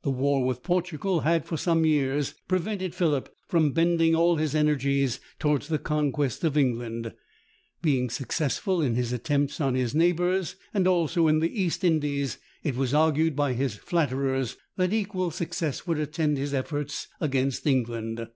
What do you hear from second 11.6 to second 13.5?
East Indies, it was argued